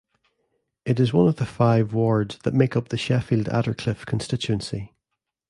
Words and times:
It 0.83 0.99
is 0.99 1.13
one 1.13 1.27
of 1.27 1.35
the 1.35 1.45
five 1.45 1.93
wards 1.93 2.39
that 2.41 2.55
make 2.55 2.75
up 2.75 2.87
the 2.89 2.97
Sheffield 2.97 3.45
Attercliffe 3.45 4.07
constituency. 4.07 4.95